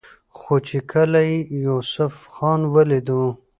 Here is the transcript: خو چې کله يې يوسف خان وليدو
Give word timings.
خو 0.37 0.55
چې 0.67 0.77
کله 0.91 1.19
يې 1.29 1.37
يوسف 1.65 2.13
خان 2.33 2.61
وليدو 2.73 3.23